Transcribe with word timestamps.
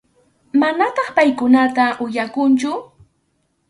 Manataq 0.59 1.07
paykunata 1.15 1.85
uyakunchu. 2.03 2.71